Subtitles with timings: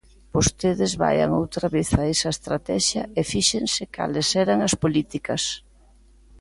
[0.35, 5.43] Vostedes vaian outra vez a esa Estratexia e fíxense cales eran as políticas.